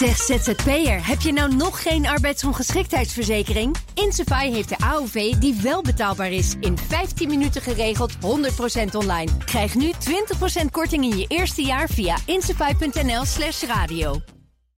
Zeg 0.00 0.16
ZZP'er, 0.16 1.06
heb 1.06 1.20
je 1.20 1.32
nou 1.32 1.54
nog 1.54 1.82
geen 1.82 2.06
arbeidsongeschiktheidsverzekering? 2.06 3.76
Insafai 3.94 4.52
heeft 4.52 4.68
de 4.68 4.78
AOV 4.78 5.32
die 5.32 5.58
wel 5.62 5.82
betaalbaar 5.82 6.30
is. 6.30 6.54
In 6.60 6.78
15 6.78 7.28
minuten 7.28 7.62
geregeld, 7.62 8.12
100% 8.14 8.18
online. 8.92 9.30
Krijg 9.44 9.74
nu 9.74 9.92
20% 10.62 10.64
korting 10.70 11.04
in 11.04 11.18
je 11.18 11.24
eerste 11.28 11.62
jaar 11.62 11.88
via 11.88 12.16
insafai.nl 12.24 13.24
slash 13.24 13.62
radio. 13.62 14.20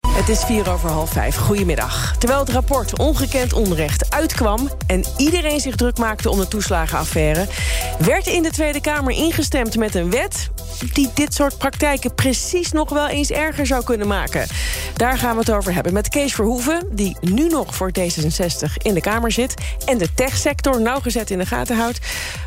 Het 0.09 0.29
is 0.29 0.45
vier 0.45 0.71
over 0.71 0.91
half 0.91 1.11
vijf. 1.11 1.37
Goedemiddag. 1.37 2.17
Terwijl 2.19 2.41
het 2.41 2.51
rapport 2.51 2.99
Ongekend 2.99 3.53
Onrecht 3.53 4.15
uitkwam... 4.15 4.71
en 4.87 5.05
iedereen 5.17 5.61
zich 5.61 5.77
druk 5.77 5.99
maakte 5.99 6.31
om 6.31 6.39
de 6.39 6.49
toeslagenaffaire... 6.49 7.47
werd 7.99 8.27
in 8.27 8.43
de 8.43 8.51
Tweede 8.51 8.81
Kamer 8.81 9.13
ingestemd 9.13 9.77
met 9.77 9.95
een 9.95 10.11
wet... 10.11 10.51
die 10.93 11.11
dit 11.15 11.35
soort 11.35 11.59
praktijken 11.59 12.15
precies 12.15 12.73
nog 12.73 12.91
wel 12.91 13.09
eens 13.09 13.31
erger 13.31 13.67
zou 13.67 13.85
kunnen 13.85 14.07
maken. 14.07 14.47
Daar 14.97 15.19
gaan 15.19 15.33
we 15.33 15.41
het 15.41 15.51
over 15.51 15.75
hebben 15.75 15.93
met 15.93 16.09
Kees 16.09 16.35
Verhoeven... 16.35 16.89
die 16.91 17.17
nu 17.21 17.49
nog 17.49 17.75
voor 17.75 17.91
D66 17.99 18.73
in 18.83 18.95
de 18.95 19.01
Kamer 19.01 19.33
zit... 19.33 19.55
en 19.85 19.99
de 19.99 20.15
techsector 20.15 20.81
nauwgezet 20.81 21.31
in 21.31 21.39
de 21.39 21.47
gaten 21.47 21.77
houdt. 21.77 21.99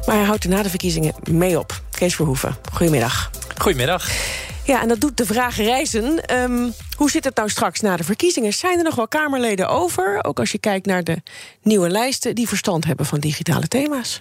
Maar 0.06 0.16
hij 0.16 0.26
houdt 0.26 0.44
er 0.44 0.50
na 0.50 0.64
de 0.64 0.70
verkiezingen 0.70 1.14
mee 1.32 1.60
op. 1.60 1.82
Kees 1.92 2.16
Verhoeven, 2.16 2.58
goedemiddag. 2.74 3.32
Goedemiddag. 3.58 4.10
Ja, 4.64 4.82
en 4.82 4.88
dat 4.88 5.02
doet 5.02 5.18
de 5.18 5.26
vraag 5.26 5.58
reizen. 5.58 6.26
Ehm, 6.26 6.70
hoe 6.98 7.10
zit 7.10 7.24
het 7.24 7.36
nou 7.36 7.50
straks 7.50 7.82
na 7.82 7.98
de 7.98 8.04
verkiezingen? 8.04 8.54
Zijn 8.54 8.78
er 8.78 8.84
nog 8.84 8.96
wel 8.96 9.08
Kamerleden 9.08 9.70
over? 9.70 10.20
Ook 10.24 10.40
als 10.40 10.52
je 10.52 10.58
kijkt 10.58 10.86
naar 10.86 11.04
de 11.04 11.22
nieuwe 11.62 11.90
lijsten... 11.90 12.36
die 12.36 12.48
verstand 12.48 12.86
hebben 12.86 13.06
van 13.06 13.20
digitale 13.20 13.68
thema's. 13.68 14.20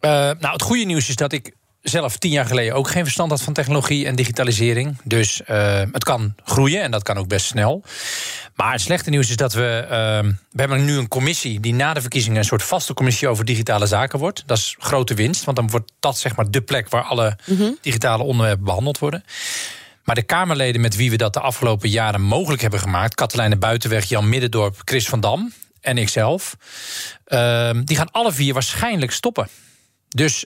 Uh, 0.00 0.10
nou, 0.10 0.52
het 0.52 0.62
goede 0.62 0.84
nieuws 0.84 1.08
is 1.08 1.16
dat 1.16 1.32
ik 1.32 1.52
zelf 1.82 2.16
tien 2.16 2.30
jaar 2.30 2.46
geleden 2.46 2.74
ook 2.74 2.90
geen 2.90 3.02
verstand 3.02 3.30
had 3.30 3.42
van 3.42 3.52
technologie 3.52 4.06
en 4.06 4.16
digitalisering. 4.16 4.98
Dus 5.04 5.40
uh, 5.40 5.82
het 5.92 6.04
kan 6.04 6.34
groeien 6.44 6.82
en 6.82 6.90
dat 6.90 7.02
kan 7.02 7.16
ook 7.16 7.28
best 7.28 7.46
snel. 7.46 7.84
Maar 8.54 8.72
het 8.72 8.80
slechte 8.80 9.10
nieuws 9.10 9.28
is 9.28 9.36
dat 9.36 9.52
we. 9.52 9.82
Uh, 9.84 10.32
we 10.50 10.60
hebben 10.60 10.84
nu 10.84 10.96
een 10.96 11.08
commissie 11.08 11.60
die 11.60 11.74
na 11.74 11.94
de 11.94 12.00
verkiezingen 12.00 12.38
een 12.38 12.44
soort 12.44 12.62
vaste 12.62 12.94
commissie 12.94 13.28
over 13.28 13.44
digitale 13.44 13.86
zaken 13.86 14.18
wordt. 14.18 14.42
Dat 14.46 14.58
is 14.58 14.76
grote 14.78 15.14
winst, 15.14 15.44
want 15.44 15.56
dan 15.56 15.70
wordt 15.70 15.92
dat 16.00 16.18
zeg 16.18 16.36
maar 16.36 16.50
de 16.50 16.60
plek 16.60 16.88
waar 16.88 17.02
alle 17.02 17.38
mm-hmm. 17.44 17.78
digitale 17.80 18.22
onderwerpen 18.22 18.64
behandeld 18.64 18.98
worden. 18.98 19.24
Maar 20.04 20.14
de 20.14 20.22
Kamerleden 20.22 20.80
met 20.80 20.96
wie 20.96 21.10
we 21.10 21.16
dat 21.16 21.32
de 21.32 21.40
afgelopen 21.40 21.88
jaren 21.88 22.20
mogelijk 22.20 22.62
hebben 22.62 22.80
gemaakt... 22.80 23.14
Katelijne 23.14 23.56
Buitenweg, 23.56 24.04
Jan 24.04 24.28
Middendorp, 24.28 24.80
Chris 24.84 25.08
van 25.08 25.20
Dam 25.20 25.52
en 25.80 25.98
ikzelf... 25.98 26.56
Uh, 27.26 27.70
die 27.84 27.96
gaan 27.96 28.10
alle 28.10 28.32
vier 28.32 28.52
waarschijnlijk 28.52 29.12
stoppen. 29.12 29.48
Dus... 30.08 30.44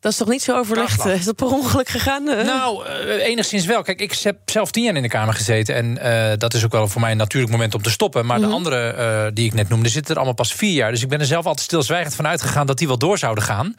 Dat 0.00 0.12
is 0.12 0.18
toch 0.18 0.28
niet 0.28 0.42
zo 0.42 0.56
overlegd? 0.56 1.04
Is 1.04 1.24
dat 1.24 1.36
per 1.36 1.46
ongeluk 1.46 1.88
gegaan? 1.88 2.24
Nou, 2.24 2.86
uh, 2.86 3.26
enigszins 3.26 3.66
wel. 3.66 3.82
Kijk, 3.82 4.00
ik 4.00 4.12
heb 4.22 4.36
zelf 4.44 4.70
tien 4.70 4.84
jaar 4.84 4.94
in 4.94 5.02
de 5.02 5.08
Kamer 5.08 5.34
gezeten. 5.34 5.74
En 5.74 5.98
uh, 6.02 6.32
dat 6.38 6.54
is 6.54 6.64
ook 6.64 6.72
wel 6.72 6.88
voor 6.88 7.00
mij 7.00 7.10
een 7.10 7.16
natuurlijk 7.16 7.52
moment 7.52 7.74
om 7.74 7.82
te 7.82 7.90
stoppen. 7.90 8.26
Maar 8.26 8.40
de 8.40 8.46
andere 8.46 8.94
uh, 8.98 9.34
die 9.34 9.46
ik 9.46 9.54
net 9.54 9.68
noemde, 9.68 9.88
zitten 9.88 10.10
er 10.10 10.16
allemaal 10.16 10.34
pas 10.34 10.54
vier 10.54 10.72
jaar. 10.72 10.90
Dus 10.90 11.02
ik 11.02 11.08
ben 11.08 11.20
er 11.20 11.26
zelf 11.26 11.46
altijd 11.46 11.66
stilzwijgend 11.66 12.14
van 12.14 12.26
uitgegaan 12.26 12.66
dat 12.66 12.78
die 12.78 12.86
wel 12.86 12.98
door 12.98 13.18
zouden 13.18 13.44
gaan. 13.44 13.74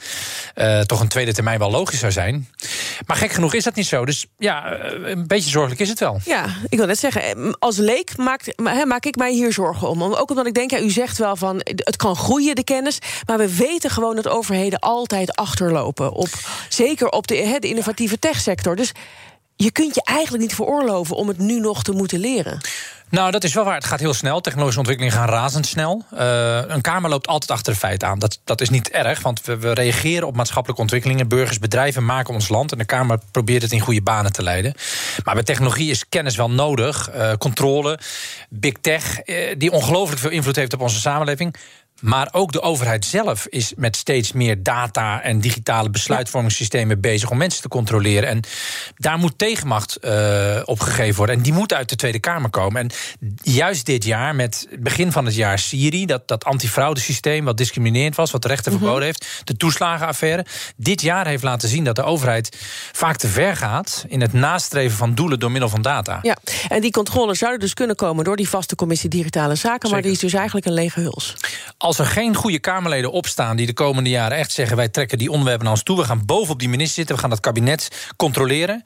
toch 0.86 1.00
een 1.00 1.08
tweede 1.08 1.34
termijn 1.34 1.59
wel 1.59 1.72
logisch 1.72 2.00
zou 2.00 2.12
zijn. 2.12 2.50
Maar 3.06 3.17
gek 3.17 3.31
genoeg 3.31 3.53
is 3.53 3.64
dat 3.64 3.75
niet 3.75 3.88
zo. 3.88 4.06
Dus 4.06 4.25
ja, 4.38 4.80
een 5.03 5.28
beetje 5.28 5.50
zorgelijk 5.50 5.81
is 5.81 5.90
het 5.90 6.00
wel. 6.00 6.20
Ja, 6.25 6.45
ik 6.70 6.78
wil 6.78 6.88
net 6.88 7.00
zeggen, 7.00 7.56
als 7.59 7.78
leek 7.78 8.17
maak, 8.17 8.53
maak 8.86 9.06
ik 9.06 9.16
mij 9.16 9.34
hier 9.34 9.53
zorgen 9.53 9.90
om. 9.90 10.02
Ook 10.03 10.30
omdat 10.30 10.45
ik 10.45 10.53
denk, 10.53 10.72
ja, 10.72 10.80
u 10.80 10.90
zegt 10.90 11.17
wel 11.17 11.36
van 11.36 11.62
het 11.64 11.95
kan 11.95 12.16
groeien, 12.16 12.56
de 12.56 12.64
kennis. 12.64 13.00
Maar 13.25 13.38
we 13.38 13.56
weten 13.56 13.90
gewoon 13.90 14.16
dat 14.16 14.28
overheden 14.28 14.80
altijd 14.80 15.36
achterlopen 15.36 16.08
op, 16.12 16.30
zeker 16.70 17.10
op 17.10 17.28
de, 17.28 17.58
de 17.60 17.68
innovatieve 17.68 18.20
techsector. 18.20 18.76
Dus 18.76 18.92
je 19.56 19.72
kunt 19.72 19.96
je 19.96 20.02
eigenlijk 20.04 20.44
niet 20.44 20.56
veroorloven 20.56 21.16
om 21.16 21.28
het 21.28 21.38
nu 21.38 21.60
nog 21.60 21.84
te 21.84 21.92
moeten 21.92 22.20
leren. 22.20 22.60
Nou, 23.10 23.32
dat 23.32 23.44
is 23.44 23.54
wel 23.54 23.64
waar. 23.64 23.76
Het 23.76 23.86
gaat 23.86 24.00
heel 24.00 24.14
snel. 24.14 24.42
Technologische 24.42 24.80
ontwikkelingen 24.80 25.18
gaan 25.18 25.30
razendsnel. 25.30 26.06
Uh, 26.14 26.60
een 26.68 26.82
Kamer 26.82 27.10
loopt 27.10 27.28
altijd 27.28 27.52
achter 27.52 27.74
de 27.74 27.80
feiten 27.80 28.08
aan. 28.08 28.20
Dat, 28.20 28.40
dat 28.44 28.62
is 28.62 28.70
niet 28.70 28.90
erg, 28.90 29.22
want 29.22 29.46
we, 29.46 29.58
we, 29.58 29.74
reageren 29.74 30.28
op 30.28 30.36
maatschappelijke 30.36 30.81
ontwikkelingen. 30.81 31.28
Burgers, 31.28 31.59
bedrijven 31.59 32.06
maken 32.06 32.34
ons 32.34 32.50
land. 32.50 32.72
En 32.72 32.78
de 32.78 32.86
Kamer 32.86 33.19
probeert 33.31 33.62
het 33.62 33.72
in 33.72 33.80
goede 33.80 34.02
banen 34.02 34.31
te 34.31 34.44
leiden. 34.44 34.74
Maar 35.24 35.34
bij 35.34 35.44
technologie 35.44 35.90
is 35.90 36.09
kennis 36.09 36.36
wel 36.36 36.50
nodig. 36.50 37.09
Uh, 37.16 37.34
controle, 37.34 38.00
big 38.50 38.74
tech, 38.81 39.22
die 39.58 39.72
ongelooflijk 39.72 40.22
veel 40.22 40.30
invloed 40.30 40.56
heeft 40.56 40.74
op 40.74 40.81
onze 40.81 41.00
samenleving. 41.00 41.56
Maar 42.00 42.30
ook 42.32 42.52
de 42.52 42.62
overheid 42.62 43.06
zelf 43.06 43.48
is 43.48 43.74
met 43.76 43.96
steeds 43.96 44.32
meer 44.32 44.64
data 44.64 45.22
en 45.22 45.40
digitale 45.40 45.90
besluitvormingssystemen 45.90 47.02
bezig 47.02 47.32
om 47.32 47.38
mensen 47.38 47.62
te 47.62 47.68
controleren. 47.68 48.30
En 48.30 48.42
daar 48.96 49.18
moet 49.18 49.38
tegenmacht 49.38 49.98
uh, 50.02 50.62
op 50.66 50.80
gegeven 50.80 51.16
worden. 51.16 51.36
En 51.36 51.42
die 51.42 51.54
moet 51.54 51.74
uit 51.74 51.90
de 51.90 51.96
Tweede 51.96 52.20
Kamer 52.20 52.50
komen. 52.50 52.82
En 52.82 52.90
juist 53.42 53.86
dit 53.86 54.04
jaar, 54.04 54.36
met 54.36 54.68
begin 54.80 55.12
van 55.12 55.26
het 55.26 55.36
jaar 55.36 55.60
Siri, 55.60 56.06
dat, 56.06 56.28
dat 56.28 56.46
antifraudesysteem 56.46 57.46
wat 57.46 57.58
discriminerend 57.58 58.16
was, 58.16 58.31
wat 58.31 58.42
de 58.42 58.48
rechter 58.48 58.72
mm-hmm. 58.72 58.88
verboden 58.88 59.08
heeft, 59.10 59.42
de 59.44 59.58
toeslagenaffaire, 59.58 60.46
dit 60.76 61.02
jaar 61.02 61.28
heeft 61.28 61.44
laten 61.44 61.70
zien 61.70 61.84
dat 61.84 61.96
de 61.96 62.04
overheid 62.04 62.58
vaak 62.92 63.18
te 63.18 63.28
ver 63.28 63.56
gaat 63.56 64.06
in 64.08 64.22
het 64.22 64.34
nastreven 64.34 64.98
van 64.98 65.16
doelen 65.16 65.40
door 65.40 65.52
middel 65.52 65.70
van 65.70 65.81
data. 65.81 66.20
Ja, 66.22 66.38
en 66.70 66.81
die 66.81 66.92
controle 66.92 67.36
zouden 67.36 67.60
dus 67.60 67.74
kunnen 67.74 67.96
komen 67.96 68.24
door 68.24 68.36
die 68.36 68.50
vaste 68.50 68.76
commissie 68.76 69.10
digitale 69.10 69.56
zaken, 69.56 69.72
Zeker. 69.72 69.90
maar 69.90 70.02
die 70.02 70.12
is 70.12 70.20
dus 70.20 70.34
eigenlijk 70.34 70.66
een 70.66 70.74
lege 70.74 71.00
huls 71.00 71.36
als 71.89 72.00
er 72.00 72.05
geen 72.05 72.35
goede 72.35 72.59
Kamerleden 72.59 73.11
opstaan 73.11 73.55
die 73.55 73.66
de 73.66 73.73
komende 73.73 74.09
jaren 74.09 74.38
echt 74.38 74.51
zeggen: 74.51 74.77
wij 74.77 74.89
trekken 74.89 75.17
die 75.17 75.31
onderwerpen 75.31 75.63
naar 75.63 75.73
ons 75.73 75.83
toe, 75.83 75.97
we 75.97 76.03
gaan 76.03 76.25
bovenop 76.25 76.59
die 76.59 76.69
minister 76.69 76.95
zitten, 76.95 77.16
we 77.16 77.22
gaan 77.22 77.29
dat 77.29 77.39
kabinet 77.39 78.11
controleren, 78.16 78.83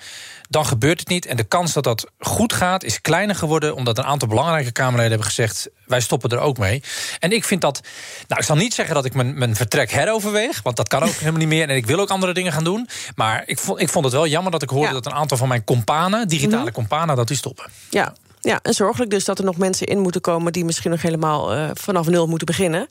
dan 0.50 0.66
gebeurt 0.66 1.00
het 1.00 1.08
niet. 1.08 1.26
En 1.26 1.38
de 1.38 1.44
kans 1.44 1.74
dat 1.74 1.84
dat 1.84 2.12
goed 2.20 2.54
gaat 2.54 2.84
is 2.84 3.02
kleiner 3.02 3.36
geworden, 3.36 3.76
omdat 3.76 3.98
een 3.98 4.04
aantal 4.04 4.28
belangrijke 4.28 4.72
Kamerleden 4.72 5.10
hebben 5.10 5.28
gezegd: 5.28 5.70
wij 5.86 6.00
stoppen 6.00 6.30
er 6.30 6.40
ook 6.40 6.58
mee. 6.58 6.84
En 7.20 7.32
ik 7.32 7.44
vind 7.44 7.62
dat, 7.62 7.82
nou, 8.28 8.40
ik 8.40 8.48
zal 8.48 8.56
niet 8.56 8.74
zeggen 8.74 8.96
dat 8.96 9.06
ik 9.06 9.14
mijn, 9.14 9.38
mijn 9.38 9.56
vertrek 9.56 9.92
heroverweeg, 9.92 10.62
want 10.62 10.76
dat 10.76 10.88
kan 10.88 11.04
ook 11.04 11.16
helemaal 11.20 11.40
niet 11.40 11.48
meer. 11.48 11.70
En 11.70 11.76
ik 11.76 11.86
wil 11.86 12.00
ook 12.00 12.10
andere 12.10 12.34
dingen 12.34 12.52
gaan 12.52 12.64
doen. 12.64 12.88
Maar 13.16 13.44
ik 13.46 13.60
vond, 13.60 13.82
ik 13.82 13.90
vond 13.90 14.06
het 14.06 14.14
wel 14.14 14.28
jammer 14.28 14.52
dat 14.52 14.62
ik 14.62 14.70
hoorde 14.70 14.88
ja. 14.88 14.94
dat 14.94 15.06
een 15.06 15.14
aantal 15.14 15.38
van 15.38 15.48
mijn 15.48 15.64
companen, 15.64 16.28
digitale 16.28 16.62
mm 16.64 16.72
companen, 16.72 17.16
dat 17.16 17.28
die 17.28 17.38
stoppen. 17.38 17.66
Ja, 17.90 18.14
ja, 18.44 18.60
en 18.62 18.74
zorgelijk 18.74 19.12
dus 19.12 19.26
dat 19.26 19.40
er 19.40 19.46
nog 19.46 19.58
mensen 19.58 19.88
in 19.88 20.00
moeten 20.00 20.22
komen... 20.22 20.54
die 20.54 20.66
misschien 20.66 20.92
nog 20.92 21.02
helemaal 21.02 21.56
uh, 21.56 21.70
vanaf 21.74 22.08
nul 22.08 22.28
moeten 22.28 22.48
beginnen. 22.48 22.88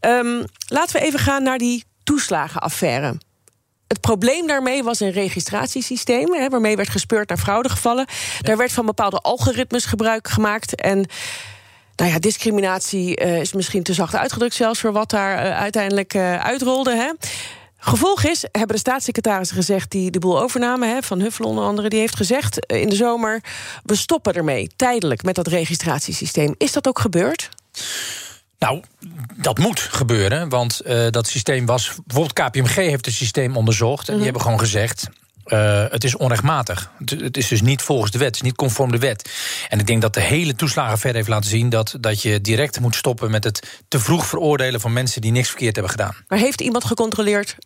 Um, 0.00 0.44
laten 0.66 1.00
we 1.00 1.06
even 1.06 1.18
gaan 1.18 1.42
naar 1.42 1.58
die 1.58 1.84
toeslagenaffaire. 2.02 3.14
Het 3.86 4.00
probleem 4.00 4.46
daarmee 4.46 4.82
was 4.82 5.00
een 5.00 5.10
registratiesysteem... 5.10 6.34
Hè, 6.34 6.48
waarmee 6.48 6.76
werd 6.76 6.88
gespeurd 6.88 7.28
naar 7.28 7.38
fraudegevallen. 7.38 8.06
Ja. 8.08 8.40
Daar 8.40 8.56
werd 8.56 8.72
van 8.72 8.86
bepaalde 8.86 9.18
algoritmes 9.18 9.84
gebruik 9.84 10.28
gemaakt... 10.28 10.74
en 10.74 11.06
nou 11.96 12.10
ja, 12.10 12.18
discriminatie 12.18 13.24
uh, 13.24 13.40
is 13.40 13.52
misschien 13.52 13.82
te 13.82 13.92
zacht 13.92 14.14
uitgedrukt 14.14 14.54
zelfs... 14.54 14.80
voor 14.80 14.92
wat 14.92 15.10
daar 15.10 15.46
uh, 15.46 15.58
uiteindelijk 15.58 16.16
uitrolde. 16.16 16.94
Hè. 16.94 17.12
Gevolg 17.80 18.24
is, 18.24 18.44
hebben 18.52 18.74
de 18.74 18.78
staatssecretarissen 18.78 19.56
gezegd... 19.56 19.90
die 19.90 20.10
de 20.10 20.18
boel 20.18 20.40
overnamen, 20.40 20.88
hè, 20.88 21.02
Van 21.02 21.20
Huffel 21.20 21.44
onder 21.44 21.64
andere... 21.64 21.88
die 21.88 21.98
heeft 21.98 22.16
gezegd 22.16 22.66
eh, 22.66 22.80
in 22.80 22.88
de 22.88 22.96
zomer... 22.96 23.42
we 23.84 23.96
stoppen 23.96 24.34
ermee, 24.34 24.70
tijdelijk, 24.76 25.22
met 25.22 25.34
dat 25.34 25.46
registratiesysteem. 25.46 26.54
Is 26.58 26.72
dat 26.72 26.88
ook 26.88 26.98
gebeurd? 26.98 27.48
Nou, 28.58 28.82
dat 29.36 29.58
moet 29.58 29.80
gebeuren, 29.80 30.48
want 30.48 30.80
uh, 30.86 31.06
dat 31.10 31.26
systeem 31.26 31.66
was... 31.66 31.92
bijvoorbeeld 32.06 32.48
KPMG 32.48 32.74
heeft 32.74 33.04
het 33.04 33.14
systeem 33.14 33.56
onderzocht... 33.56 33.98
en 33.98 34.04
die 34.04 34.12
mm 34.12 34.16
-hmm. 34.16 34.24
hebben 34.24 34.42
gewoon 34.42 34.58
gezegd... 34.58 35.08
Uh, 35.48 35.84
het 35.88 36.04
is 36.04 36.16
onrechtmatig. 36.16 36.90
Het 37.04 37.36
is 37.36 37.48
dus 37.48 37.62
niet 37.62 37.82
volgens 37.82 38.10
de 38.10 38.18
wet, 38.18 38.26
het 38.26 38.36
is 38.36 38.42
niet 38.42 38.56
conform 38.56 38.90
de 38.90 38.98
wet. 38.98 39.30
En 39.68 39.78
ik 39.78 39.86
denk 39.86 40.02
dat 40.02 40.14
de 40.14 40.20
hele 40.20 40.54
toeslagenaffaire 40.54 41.18
heeft 41.18 41.30
laten 41.30 41.50
zien... 41.50 41.68
Dat, 41.68 41.96
dat 42.00 42.22
je 42.22 42.40
direct 42.40 42.80
moet 42.80 42.96
stoppen 42.96 43.30
met 43.30 43.44
het 43.44 43.82
te 43.88 43.98
vroeg 43.98 44.26
veroordelen... 44.26 44.80
van 44.80 44.92
mensen 44.92 45.20
die 45.20 45.32
niks 45.32 45.48
verkeerd 45.48 45.74
hebben 45.74 45.92
gedaan. 45.92 46.16
Maar 46.28 46.38
heeft 46.38 46.60
iemand 46.60 46.84
gecontroleerd 46.84 47.56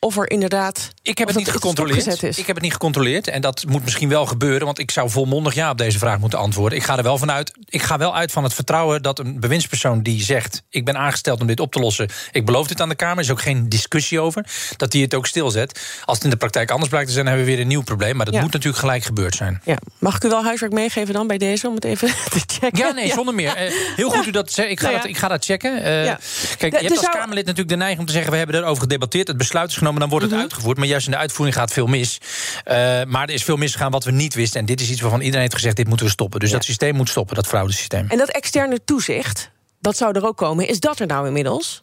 of 0.00 0.16
er 0.16 0.30
inderdaad. 0.30 0.90
Ik 1.02 1.18
heb 1.18 1.28
het 1.28 1.36
niet 1.36 1.50
gecontroleerd. 1.50 2.22
Is. 2.22 2.38
Ik 2.38 2.46
heb 2.46 2.56
het 2.56 2.64
niet 2.64 2.72
gecontroleerd. 2.72 3.28
En 3.28 3.40
dat 3.40 3.64
moet 3.68 3.84
misschien 3.84 4.08
wel 4.08 4.26
gebeuren, 4.26 4.64
want 4.66 4.78
ik 4.78 4.90
zou 4.90 5.10
volmondig 5.10 5.54
ja 5.54 5.70
op 5.70 5.78
deze 5.78 5.98
vraag 5.98 6.18
moeten 6.18 6.38
antwoorden. 6.38 6.78
Ik 6.78 6.84
ga 6.84 6.96
er 6.96 7.02
wel 7.02 7.18
vanuit. 7.18 7.52
Ik 7.64 7.82
ga 7.82 7.98
wel 7.98 8.16
uit 8.16 8.32
van 8.32 8.42
het 8.42 8.54
vertrouwen 8.54 9.02
dat 9.02 9.18
een 9.18 9.40
bewindspersoon 9.40 10.02
die 10.02 10.22
zegt: 10.22 10.62
Ik 10.70 10.84
ben 10.84 10.96
aangesteld 10.96 11.40
om 11.40 11.46
dit 11.46 11.60
op 11.60 11.72
te 11.72 11.80
lossen. 11.80 12.08
Ik 12.32 12.46
beloof 12.46 12.66
dit 12.66 12.80
aan 12.80 12.88
de 12.88 12.94
Kamer. 12.94 13.16
Er 13.16 13.24
is 13.24 13.30
ook 13.30 13.40
geen 13.40 13.68
discussie 13.68 14.20
over. 14.20 14.46
Dat 14.76 14.90
die 14.90 15.02
het 15.02 15.14
ook 15.14 15.26
stilzet. 15.26 15.80
Als 16.04 16.16
het 16.16 16.24
in 16.24 16.30
de 16.30 16.36
praktijk 16.36 16.70
anders 16.70 16.90
blijkt 16.90 17.08
te 17.08 17.14
zijn, 17.14 17.26
hebben 17.26 17.44
we 17.44 17.50
weer 17.50 17.60
een 17.60 17.68
nieuw 17.68 17.82
probleem. 17.82 18.16
Maar 18.16 18.24
dat 18.24 18.34
ja. 18.34 18.40
moet 18.40 18.52
natuurlijk 18.52 18.80
gelijk 18.80 19.04
gebeurd 19.04 19.34
zijn. 19.34 19.60
Ja. 19.64 19.76
Mag 19.98 20.16
ik 20.16 20.24
u 20.24 20.28
wel 20.28 20.44
huiswerk 20.44 20.72
meegeven 20.72 21.14
dan 21.14 21.26
bij 21.26 21.38
deze 21.38 21.68
om 21.68 21.74
het 21.74 21.84
even 21.84 22.08
te 22.34 22.40
checken? 22.46 22.78
Ja, 22.78 22.92
nee, 22.92 23.12
zonder 23.12 23.34
meer. 23.34 23.66
Uh, 23.66 23.72
heel 23.96 24.10
goed 24.10 24.26
u 24.26 24.30
dat 24.30 24.52
zegt. 24.52 24.70
Ik 24.70 24.80
ga, 24.80 24.86
nou 24.86 24.96
dat, 24.96 25.06
ik 25.06 25.16
ga 25.16 25.28
dat 25.28 25.44
checken. 25.44 25.76
Uh, 25.76 25.82
kijk, 25.82 26.18
je 26.60 26.68
hebt 26.68 26.90
als 26.90 27.00
zou... 27.00 27.12
Kamerlid 27.12 27.44
natuurlijk 27.44 27.68
de 27.68 27.76
neiging 27.76 28.00
om 28.00 28.06
te 28.06 28.12
zeggen: 28.12 28.30
We 28.30 28.36
hebben 28.36 28.56
erover 28.56 28.82
gedebatteerd. 28.82 29.28
Het 29.28 29.36
besluit 29.36 29.70
is 29.70 29.76
genomen, 29.76 29.85
dan 29.94 30.08
wordt 30.08 30.24
het 30.24 30.24
mm 30.24 30.30
-hmm. 30.30 30.40
uitgevoerd. 30.40 30.76
Maar 30.76 30.86
juist 30.86 31.06
in 31.06 31.12
de 31.12 31.18
uitvoering 31.18 31.56
gaat 31.56 31.72
veel 31.72 31.86
mis. 31.86 32.18
Uh, 32.20 32.74
maar 33.04 33.28
er 33.28 33.34
is 33.34 33.44
veel 33.44 33.56
misgegaan 33.56 33.90
wat 33.90 34.04
we 34.04 34.10
niet 34.10 34.34
wisten. 34.34 34.60
En 34.60 34.66
dit 34.66 34.80
is 34.80 34.90
iets 34.90 35.00
waarvan 35.00 35.20
iedereen 35.20 35.40
heeft 35.40 35.54
gezegd: 35.54 35.76
dit 35.76 35.88
moeten 35.88 36.06
we 36.06 36.12
stoppen. 36.12 36.40
Dus 36.40 36.50
ja. 36.50 36.56
dat 36.56 36.64
systeem 36.64 36.94
moet 36.94 37.08
stoppen, 37.08 37.34
dat 37.34 37.46
fraudesysteem. 37.46 38.08
En 38.08 38.18
dat 38.18 38.28
externe 38.28 38.84
toezicht, 38.84 39.50
dat 39.80 39.96
zou 39.96 40.14
er 40.14 40.26
ook 40.26 40.36
komen. 40.36 40.68
Is 40.68 40.80
dat 40.80 41.00
er 41.00 41.06
nou 41.06 41.26
inmiddels? 41.26 41.80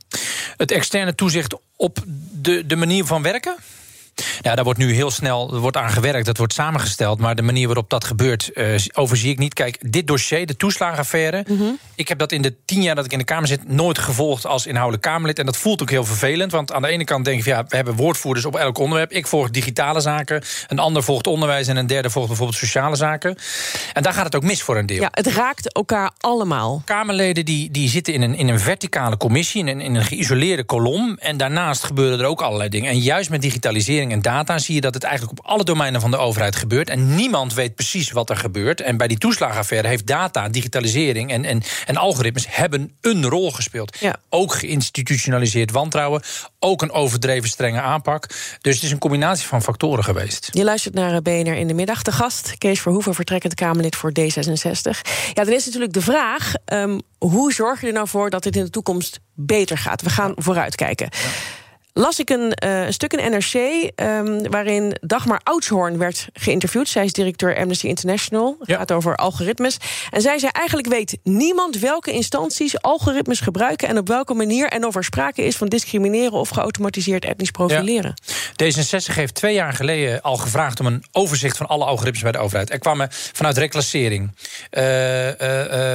Het 0.58 0.72
externe 0.72 1.16
toezicht 1.16 1.56
op 1.76 1.98
de, 2.32 2.66
de 2.66 2.76
manier 2.76 3.06
van 3.06 3.22
werken? 3.22 3.56
Ja, 4.42 4.56
daar 4.56 4.64
wordt 4.64 4.80
nu 4.80 4.94
heel 4.94 5.12
snel 5.12 5.60
wordt 5.60 5.78
aan 5.78 5.90
gewerkt. 5.90 6.26
Dat 6.26 6.38
wordt 6.38 6.54
samengesteld. 6.54 7.20
Maar 7.20 7.36
de 7.36 7.42
manier 7.42 7.66
waarop 7.66 7.90
dat 7.90 8.04
gebeurt, 8.04 8.52
uh, 8.54 8.76
overzie 8.94 9.32
ik 9.32 9.38
niet. 9.38 9.54
Kijk, 9.54 9.92
dit 9.92 10.08
dossier, 10.08 10.46
de 10.46 10.56
toeslagenaffaire. 10.56 11.46
Mhm. 11.48 11.64
Ik 11.96 12.08
heb 12.08 12.18
dat 12.18 12.32
in 12.32 12.42
de 12.42 12.56
tien 12.66 12.82
jaar 12.82 12.96
dat 12.96 13.06
ik 13.06 13.12
in 13.12 13.18
de 13.18 13.24
Kamer 13.24 13.48
zit 13.48 13.68
nooit 13.68 13.98
gevolgd 13.98 14.46
als 14.46 14.66
inhoudelijk 14.66 15.04
Kamerlid. 15.04 15.40
En 15.40 15.46
dat 15.46 15.58
voelt 15.58 15.82
ook 15.82 15.90
heel 15.90 16.06
vervelend. 16.06 16.52
Want 16.52 16.72
aan 16.72 16.82
de 16.82 16.88
ene 16.88 17.04
kant 17.04 17.26
denk 17.26 17.40
ik, 17.40 17.46
ja, 17.46 17.66
we 17.68 17.76
hebben 17.76 17.96
woordvoerders 17.96 18.46
op 18.46 18.56
elk 18.56 18.78
onderwerp. 18.78 19.12
Ik 19.12 19.28
volg 19.28 19.50
digitale 19.50 20.00
zaken. 20.00 20.44
Een 20.68 20.80
ander 20.80 21.04
volgt 21.04 21.28
onderwijs. 21.28 21.68
En 21.68 21.78
een 21.78 21.88
derde 21.88 22.10
volgt 22.10 22.28
bijvoorbeeld 22.28 22.58
sociale 22.58 22.96
zaken. 22.96 23.38
En 23.94 24.04
daar 24.04 24.14
gaat 24.14 24.26
het 24.26 24.36
ook 24.36 24.44
mis 24.44 24.62
voor 24.62 24.78
een 24.78 24.86
deel. 24.86 25.02
Ja, 25.02 25.10
het 25.12 25.28
raakt 25.28 25.74
elkaar 25.74 26.12
allemaal. 26.20 26.82
Kamerleden 26.86 27.46
die, 27.46 27.72
die 27.72 27.90
zitten 27.90 28.14
in 28.14 28.22
een, 28.22 28.36
in 28.36 28.48
een 28.48 28.60
verticale 28.60 29.18
commissie, 29.18 29.62
in 29.62 29.68
een, 29.68 29.82
in 29.82 29.96
een 29.96 30.04
geïsoleerde 30.04 30.64
kolom. 30.64 31.18
En 31.20 31.38
daarnaast 31.38 31.84
gebeuren 31.84 32.20
er 32.20 32.26
ook 32.26 32.42
allerlei 32.42 32.70
dingen. 32.70 32.90
En 32.90 33.00
juist 33.00 33.30
met 33.30 33.42
digitalisering 33.42 34.03
en 34.12 34.22
data 34.22 34.58
zie 34.58 34.76
je 34.76 34.82
dat 34.82 34.94
het 34.94 35.04
eigenlijk 35.04 35.40
op 35.40 35.46
alle 35.46 35.64
domeinen 35.64 36.02
van 36.02 36.12
de 36.12 36.18
overheid 36.18 36.56
gebeurt. 36.56 36.90
En 36.90 37.16
niemand 37.16 37.54
weet 37.54 37.76
precies 37.76 38.12
wat 38.12 38.30
er 38.30 38.38
gebeurt. 38.38 38.82
En 38.82 38.98
bij 38.98 39.08
die 39.08 39.18
toeslagenaffaire 39.18 39.88
heeft 39.88 40.08
data, 40.08 40.50
digitalisering 40.50 41.32
en, 41.32 41.46
en, 41.46 41.62
en 41.86 41.98
algoritmes 41.98 42.46
hebben 42.50 42.96
een 43.02 43.26
rol 43.26 43.52
gespeeld. 43.52 43.98
Ja. 44.00 44.16
Ook 44.30 44.54
geïnstitutionaliseerd 44.54 45.72
wantrouwen, 45.72 46.22
ook 46.60 46.82
een 46.82 46.92
overdreven 46.92 47.50
strenge 47.50 47.82
aanpak. 47.82 48.28
Dus 48.62 48.76
het 48.76 48.84
is 48.84 48.92
een 48.92 48.98
combinatie 48.98 49.48
van 49.48 49.62
factoren 49.62 50.04
geweest. 50.04 50.50
Je 50.52 50.64
luistert 50.64 50.94
naar 50.94 51.22
BNR 51.22 51.56
in 51.56 51.68
de 51.68 51.74
middag. 51.74 52.02
De 52.02 52.12
gast, 52.12 52.58
Kees 52.58 52.82
Verhoeven, 52.82 53.14
vertrekkend 53.14 53.54
Kamerlid 53.54 53.96
voor 53.96 54.12
D66. 54.20 55.02
Ja, 55.34 55.44
dan 55.44 55.54
is 55.54 55.66
natuurlijk 55.66 55.94
de 55.94 56.02
vraag: 56.02 56.54
um, 56.66 57.02
hoe 57.18 57.54
zorg 57.54 57.82
je 57.82 57.88
er 57.88 57.94
nou 57.94 58.08
voor 58.08 58.30
dat 58.30 58.44
dit 58.44 58.56
in 58.56 58.64
de 58.64 58.70
toekomst 58.70 59.20
beter 59.34 59.78
gaat? 59.78 60.02
We 60.02 60.10
gaan 60.10 60.34
vooruitkijken. 60.36 61.10
Ja 61.12 61.62
las 61.94 62.20
ik 62.20 62.30
een, 62.30 62.54
uh, 62.66 62.86
een 62.86 62.94
stuk 62.94 63.14
in 63.14 63.32
NRC 63.32 63.54
um, 63.96 64.50
waarin 64.50 64.96
Dagmar 65.02 65.42
Oudshoorn 65.44 65.98
werd 65.98 66.28
geïnterviewd. 66.34 66.90
Zij 66.90 67.06
is 67.06 67.14
directeur 67.14 67.58
Amnesty 67.58 67.88
International. 67.88 68.56
Het 68.60 68.76
gaat 68.76 68.92
over 68.92 69.16
algoritmes. 69.16 69.78
En 70.10 70.22
zij 70.22 70.40
zei 70.40 70.52
eigenlijk 70.52 70.88
weet 70.88 71.18
niemand 71.24 71.80
welke 71.80 72.12
instanties 72.12 72.82
algoritmes 72.82 73.40
gebruiken... 73.40 73.88
en 73.88 73.98
op 73.98 74.08
welke 74.08 74.34
manier 74.34 74.70
en 74.70 74.86
of 74.86 74.96
er 74.96 75.04
sprake 75.04 75.44
is 75.44 75.56
van 75.56 75.68
discrimineren... 75.68 76.34
of 76.34 76.50
geautomatiseerd 76.50 77.26
etnisch 77.26 77.52
profileren. 77.52 78.14
Ja. 78.56 78.72
D66 78.72 79.14
heeft 79.14 79.36
twee 79.36 79.54
jaar 79.54 79.74
geleden 79.74 80.22
al 80.22 80.38
gevraagd... 80.38 80.80
om 80.80 80.86
een 80.86 81.04
overzicht 81.12 81.58
van 81.58 81.68
alle 81.68 81.86
algoritmes 81.86 82.22
bij 82.22 82.32
de 82.32 82.38
overheid. 82.38 82.72
Er 82.72 82.80
kwamen 82.80 83.08
vanuit 83.12 83.58
reclassering, 83.58 84.32
uh, 84.72 85.28
uh, 85.28 85.34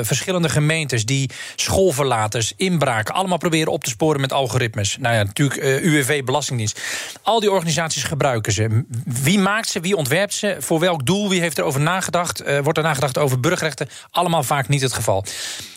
verschillende 0.03 0.49
gemeentes... 0.49 1.05
die 1.05 1.31
schoolverlaters, 1.57 2.53
inbraken, 2.57 3.15
allemaal 3.15 3.39
proberen 3.39 3.73
op 3.73 3.85
te 3.85 3.91
sporen 3.91 4.21
met 4.21 4.33
algoritmes. 4.33 4.97
Nou 5.01 5.15
ja, 5.15 5.23
natuurlijk 5.23 5.87
UWV, 5.89 6.25
Belastingdienst. 6.25 6.81
Al 7.23 7.41
die 7.41 7.51
organisaties 7.51 8.03
gebruiken 8.03 8.53
ze. 8.53 8.85
Wie 9.05 9.39
maakt 9.39 9.69
ze, 9.69 9.81
wie 9.81 9.97
ontwerpt 9.97 10.35
ze, 10.35 10.57
voor 10.59 10.81
welk 10.81 11.07
doel, 11.07 11.29
wie 11.29 11.41
heeft 11.41 11.59
erover 11.59 11.81
nagedacht? 11.81 12.47
Uh, 12.47 12.59
wordt 12.59 12.79
er 12.79 12.85
nagedacht 12.85 13.19
over 13.19 13.41
burgerrechten? 13.41 13.89
Allemaal 14.11 14.43
vaak 14.43 14.69
niet 14.69 14.83
het 14.83 14.93
geval. 14.93 15.25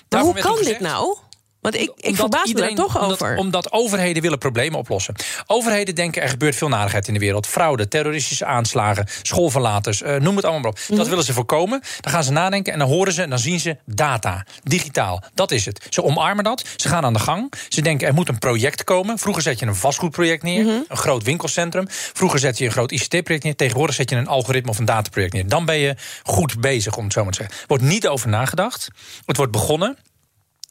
Maar 0.09 0.21
hoe 0.21 0.39
kan 0.39 0.57
dit 0.63 0.79
nou? 0.79 1.17
Want 1.61 1.75
ik, 1.75 1.91
ik 1.95 2.15
verbaas 2.15 2.53
me 2.53 2.59
daar 2.59 2.73
toch 2.73 3.01
omdat, 3.01 3.11
over. 3.11 3.35
Omdat 3.35 3.71
overheden 3.71 4.21
willen 4.21 4.37
problemen 4.37 4.79
oplossen. 4.79 5.15
Overheden 5.47 5.95
denken 5.95 6.21
er 6.21 6.29
gebeurt 6.29 6.55
veel 6.55 6.67
narigheid 6.67 7.07
in 7.07 7.13
de 7.13 7.19
wereld. 7.19 7.47
Fraude, 7.47 7.87
terroristische 7.87 8.45
aanslagen, 8.45 9.07
schoolverlaters, 9.21 10.01
uh, 10.01 10.15
noem 10.15 10.35
het 10.35 10.45
allemaal 10.45 10.61
maar 10.61 10.71
op. 10.71 10.79
Dat 10.87 10.97
mhm. 10.97 11.09
willen 11.09 11.23
ze 11.23 11.33
voorkomen. 11.33 11.81
Dan 11.99 12.11
gaan 12.11 12.23
ze 12.23 12.31
nadenken 12.31 12.73
en 12.73 12.79
dan 12.79 12.87
horen 12.87 13.13
ze 13.13 13.21
en 13.21 13.29
dan 13.29 13.39
zien 13.39 13.59
ze 13.59 13.77
data. 13.85 14.45
Digitaal, 14.63 15.23
dat 15.33 15.51
is 15.51 15.65
het. 15.65 15.87
Ze 15.89 16.03
omarmen 16.03 16.43
dat, 16.43 16.63
ze 16.75 16.87
gaan 16.87 17.05
aan 17.05 17.13
de 17.13 17.19
gang. 17.19 17.53
Ze 17.69 17.81
denken 17.81 18.07
er 18.07 18.13
moet 18.13 18.29
een 18.29 18.39
project 18.39 18.83
komen. 18.83 19.17
Vroeger 19.17 19.43
zet 19.43 19.59
je 19.59 19.65
een 19.65 19.75
vastgoedproject 19.75 20.43
neer, 20.43 20.63
mhm. 20.63 20.79
een 20.87 20.97
groot 20.97 21.23
winkelcentrum. 21.23 21.85
Vroeger 21.89 22.39
zet 22.39 22.57
je 22.57 22.65
een 22.65 22.71
groot 22.71 22.91
ICT-project 22.91 23.43
neer. 23.43 23.55
Tegenwoordig 23.55 23.95
zet 23.95 24.09
je 24.09 24.15
een 24.15 24.27
algoritme 24.27 24.69
of 24.71 24.77
een 24.79 24.85
dataproject 24.85 25.33
neer. 25.33 25.47
Dan 25.47 25.65
ben 25.65 25.77
je 25.77 25.95
goed 26.23 26.59
bezig, 26.59 26.97
om 26.97 27.03
het 27.03 27.13
zo 27.13 27.23
maar 27.23 27.31
te 27.31 27.37
zeggen. 27.37 27.57
Er 27.57 27.65
wordt 27.67 27.83
niet 27.83 28.07
over 28.07 28.29
nagedacht. 28.29 28.87
Het 29.25 29.37
wordt 29.37 29.51
begonnen. 29.51 29.97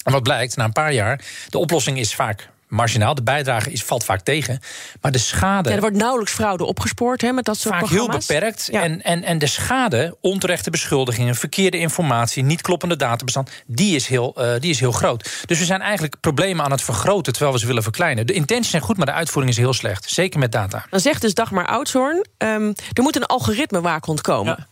En 0.03 0.13
wat 0.13 0.23
blijkt, 0.23 0.57
na 0.57 0.65
een 0.65 0.73
paar 0.73 0.93
jaar, 0.93 1.25
de 1.49 1.59
oplossing 1.59 1.99
is 1.99 2.15
vaak 2.15 2.49
marginaal. 2.71 3.15
De 3.15 3.23
bijdrage 3.23 3.71
is, 3.71 3.85
valt 3.85 4.05
vaak 4.05 4.21
tegen. 4.21 4.61
Maar 5.01 5.13
de 5.13 5.19
schade. 5.19 5.69
Ja, 5.69 5.75
er 5.75 5.81
wordt 5.81 5.97
nauwelijks 5.97 6.33
fraude 6.33 6.65
opgespoord 6.65 7.21
hè, 7.21 7.33
met 7.33 7.45
dat 7.45 7.59
soort 7.59 7.75
Vaak 7.75 7.89
heel 7.89 8.09
beperkt. 8.09 8.69
En, 8.69 9.03
en, 9.03 9.23
en 9.23 9.39
de 9.39 9.47
schade, 9.47 10.17
onterechte 10.21 10.71
beschuldigingen, 10.71 11.35
verkeerde 11.35 11.79
informatie, 11.79 12.43
niet 12.43 12.61
kloppende 12.61 12.97
databestand, 12.97 13.51
die 13.67 13.95
is, 13.95 14.07
heel, 14.07 14.35
uh, 14.39 14.53
die 14.59 14.71
is 14.71 14.81
heel 14.81 14.93
groot. 14.93 15.45
Dus 15.45 15.59
we 15.59 15.65
zijn 15.65 15.81
eigenlijk 15.81 16.21
problemen 16.21 16.65
aan 16.65 16.71
het 16.71 16.83
vergroten 16.83 17.33
terwijl 17.33 17.55
we 17.55 17.61
ze 17.61 17.67
willen 17.67 17.83
verkleinen. 17.83 18.27
De 18.27 18.33
intenties 18.33 18.71
zijn 18.71 18.83
goed, 18.83 18.97
maar 18.97 19.07
de 19.07 19.13
uitvoering 19.13 19.53
is 19.53 19.59
heel 19.59 19.73
slecht. 19.73 20.11
Zeker 20.11 20.39
met 20.39 20.53
data. 20.53 20.87
Dan 20.91 21.01
zegt 21.01 21.21
dus 21.21 21.35
Dagmar 21.35 21.67
Oudshoorn: 21.67 22.27
um, 22.39 22.75
er 22.93 23.03
moet 23.03 23.17
een 23.17 23.27
algoritme 23.27 23.81
waakhond 23.81 24.21
komen. 24.21 24.57
Ja. 24.59 24.70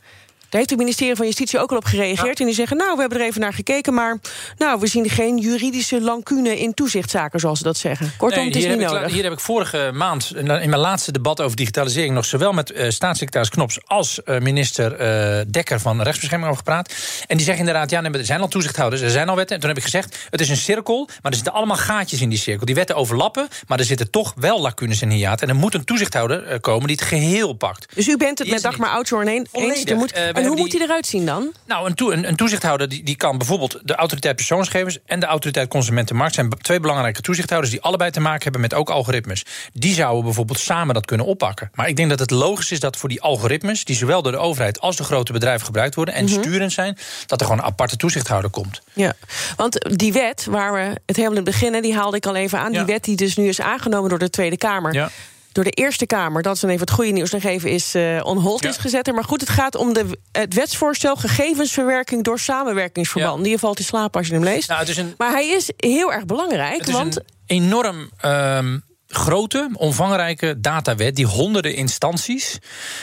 Daar 0.49 0.61
heeft 0.61 0.71
het 0.71 0.79
ministerie 0.79 1.17
van 1.17 1.27
Justitie 1.27 1.59
ook 1.59 1.71
al 1.71 1.77
op 1.77 1.85
gereageerd. 1.85 2.41
En 2.41 2.47
die 2.47 2.55
zeggen, 2.55 2.77
nou, 2.77 2.95
we 2.95 3.01
hebben 3.01 3.19
er 3.21 3.27
even 3.27 3.41
naar 3.41 3.53
gekeken... 3.53 3.95
maar 3.95 4.19
nou, 4.57 4.81
we 4.81 4.87
zien 4.87 5.09
geen 5.09 5.39
juridische 5.39 6.01
lancune 6.01 6.59
in 6.59 6.75
toezichtzaken, 6.75 7.41
zoals 7.41 7.59
ze 7.59 7.65
dat 7.65 7.77
zeggen. 7.77 8.13
Kortom, 8.17 8.45
het 8.45 8.57
is 8.57 8.67
niet 8.67 8.79
nodig. 8.79 9.07
Ik, 9.07 9.13
hier 9.13 9.23
heb 9.23 9.33
ik 9.33 9.41
vorige 9.41 9.91
maand 9.95 10.33
in 10.35 10.47
mijn 10.47 10.77
laatste 10.77 11.13
debat 11.13 11.41
over 11.41 11.57
digitalisering... 11.57 12.15
nog 12.15 12.25
zowel 12.25 12.53
met 12.53 12.71
uh, 12.71 12.91
staatssecretaris 12.91 13.49
Knops 13.49 13.79
als 13.87 14.21
uh, 14.25 14.39
minister 14.39 14.93
uh, 14.93 15.45
Dekker 15.51 15.81
van 15.81 16.03
Rechtsbescherming 16.03 16.51
over 16.51 16.65
gepraat. 16.65 16.95
En 17.27 17.37
die 17.37 17.47
zeggen 17.47 17.67
inderdaad, 17.67 17.91
ja, 17.91 18.01
nee, 18.01 18.13
er 18.13 18.25
zijn 18.25 18.41
al 18.41 18.49
toezichthouders, 18.49 19.03
er 19.03 19.11
zijn 19.11 19.29
al 19.29 19.37
wetten. 19.37 19.55
En 19.55 19.61
toen 19.61 19.71
heb 19.71 19.79
ik 19.79 19.85
gezegd, 19.85 20.17
het 20.31 20.41
is 20.41 20.49
een 20.49 20.57
cirkel, 20.57 21.07
maar 21.07 21.31
er 21.31 21.35
zitten 21.35 21.53
allemaal 21.53 21.77
gaatjes 21.77 22.21
in 22.21 22.29
die 22.29 22.39
cirkel. 22.39 22.67
Die 22.67 22.75
wetten 22.75 22.97
overlappen, 22.97 23.49
maar 23.67 23.79
er 23.79 23.85
zitten 23.85 24.11
toch 24.11 24.33
wel 24.37 24.61
lacunes 24.61 25.03
en 25.03 25.11
hiaten. 25.11 25.49
En 25.49 25.55
er 25.55 25.61
moet 25.61 25.75
een 25.75 25.85
toezichthouder 25.85 26.61
komen 26.61 26.87
die 26.87 26.97
het 26.97 27.05
geheel 27.05 27.53
pakt. 27.53 27.95
Dus 27.95 28.09
u 28.09 28.17
bent 28.17 28.39
het 28.39 28.51
met 28.51 28.63
Dagmar 28.63 28.91
Oudshoorn 28.91 29.29
eens? 29.29 29.49
Er 29.85 29.97
moet, 29.97 30.13
en 30.43 30.47
hoe 30.47 30.57
moet 30.57 30.73
hij 30.73 30.83
eruit 30.83 31.07
zien 31.07 31.27
dan? 31.27 31.53
Nou, 31.67 31.91
een, 31.91 32.13
een, 32.13 32.29
een 32.29 32.37
toezichthouder 32.37 32.89
die, 32.89 33.03
die 33.03 33.17
kan 33.17 33.39
bijvoorbeeld 33.39 33.81
de 33.85 33.95
autoriteit 33.95 34.37
persoonsgevers 34.37 34.99
en 35.07 35.21
de 35.21 35.27
autoriteit 35.27 35.69
consumentenmarkt 35.69 36.35
zijn 36.35 36.49
twee 36.49 36.81
belangrijke 36.81 37.21
toezichthouders 37.21 37.73
die 37.73 37.83
allebei 37.83 38.11
te 38.11 38.21
maken 38.21 38.43
hebben 38.43 38.61
met 38.61 38.75
ook 38.75 38.91
algoritmes. 38.91 39.45
Die 39.73 39.95
zouden 39.95 40.25
bijvoorbeeld 40.25 40.59
samen 40.59 40.95
dat 40.95 41.07
kunnen 41.07 41.27
oppakken. 41.27 41.71
Maar 41.75 41.89
ik 41.89 41.97
denk 41.97 42.09
dat 42.09 42.19
het 42.19 42.31
logisch 42.31 42.73
is 42.73 42.81
dat 42.81 42.97
voor 42.97 43.09
die 43.09 43.21
algoritmes, 43.21 43.85
die 43.85 43.97
zowel 43.97 44.23
door 44.23 44.33
de 44.33 44.39
overheid 44.39 44.81
als 44.81 44.97
de 44.97 45.05
grote 45.05 45.33
bedrijven 45.33 45.67
gebruikt 45.67 45.95
worden 45.95 46.15
en 46.15 46.25
mhm. 46.25 46.33
sturend 46.33 46.73
zijn, 46.73 46.99
dat 47.27 47.41
er 47.41 47.47
gewoon 47.47 47.61
een 47.61 47.69
aparte 47.69 47.97
toezichthouder 47.97 48.51
komt. 48.51 48.83
Ja, 48.93 49.15
want 49.57 49.97
die 49.99 50.13
wet 50.13 50.47
waar 50.51 50.73
we 50.73 51.01
het 51.07 51.17
helemaal 51.17 51.39
in 51.39 51.45
beginnen, 51.45 51.83
die 51.83 51.95
haalde 51.95 52.17
ik 52.17 52.27
al 52.27 52.35
even 52.35 52.59
aan. 52.59 52.73
Die 52.73 52.85
wet 52.85 53.05
die 53.05 53.17
dus 53.17 53.37
nu 53.37 53.49
is 53.49 53.61
aangenomen 53.61 54.11
door 54.11 54.19
de 54.19 54.31
Tweede 54.31 54.57
Kamer. 54.57 54.95
Ja 54.95 55.11
door 55.59 55.67
de 55.67 55.83
Eerste 55.83 56.07
Kamer, 56.07 56.43
dat 56.43 56.55
is 56.55 56.61
dan 56.61 56.71
even 56.71 56.83
het 56.83 56.91
goede 56.91 57.11
nieuws 57.11 57.31
nog 57.31 57.43
even, 57.43 57.71
is 57.71 57.95
uh, 57.95 58.21
on 58.23 58.39
hold 58.39 58.65
is 58.65 58.77
gezet. 58.77 59.13
Maar 59.13 59.25
goed, 59.25 59.41
het 59.41 59.51
gaat 59.51 59.75
om 59.75 59.93
de, 59.93 60.19
het 60.33 60.55
wetsvoorstel 60.55 61.17
gegevensverwerking 61.17 62.25
door 62.25 62.39
samenwerkingsverbanden. 62.39 63.43
Die 63.43 63.59
valt 63.59 63.79
in 63.79 63.85
slaap 63.85 64.17
als 64.17 64.27
je 64.27 64.33
hem 64.33 64.43
leest. 64.43 64.69
Nou, 64.69 64.93
een, 64.97 65.15
maar 65.17 65.31
hij 65.31 65.49
is 65.49 65.71
heel 65.77 66.13
erg 66.13 66.25
belangrijk. 66.25 66.87
Want, 66.87 67.17
een 67.17 67.25
enorm 67.47 68.11
um, 68.25 68.83
grote, 69.09 69.71
omvangrijke 69.73 70.61
datawet 70.61 71.17
die 71.17 71.27
honderden 71.27 71.75
instanties 71.75 72.59